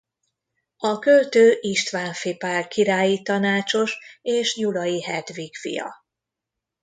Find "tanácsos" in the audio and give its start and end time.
3.21-3.97